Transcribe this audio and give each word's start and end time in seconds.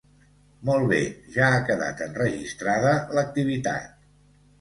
Molt 0.69 0.85
bé, 0.91 1.01
ja 1.35 1.49
ha 1.57 1.59
quedat 1.67 2.01
enregistrada 2.05 2.95
l'activitat. 3.19 3.93